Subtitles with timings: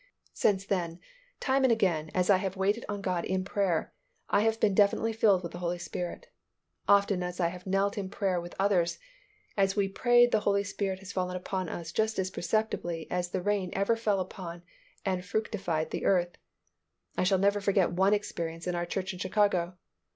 [0.33, 0.99] Since then
[1.39, 3.93] time and again as I have waited on God in prayer,
[4.31, 6.25] I have been definitely filled with the Holy Spirit.
[6.87, 8.97] Often as I have knelt in prayer with others,
[9.55, 13.43] as we prayed the Holy Spirit has fallen upon us just as perceptibly as the
[13.43, 14.63] rain ever fell upon
[15.05, 16.35] and fructified the earth.
[17.15, 19.75] I shall never forget one experience in our church in Chicago.